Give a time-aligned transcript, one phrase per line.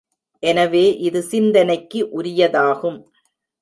[0.43, 2.99] எனவே இது சிந்தனைக்கு உரியதாகும்.